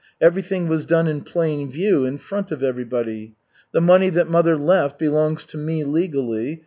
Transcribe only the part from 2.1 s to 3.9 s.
front of everybody. The